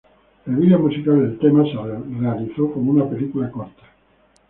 [0.47, 3.83] El vídeo musical del tema se realizó como una película corta.